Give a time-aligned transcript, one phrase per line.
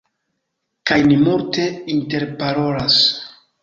[0.93, 1.69] Kaj ni multe
[1.99, 3.03] interparolas